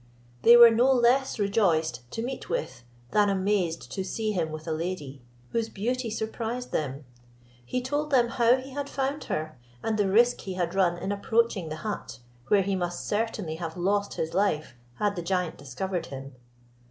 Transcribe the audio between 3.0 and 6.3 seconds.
than amazed to see him with a lady, whose beauty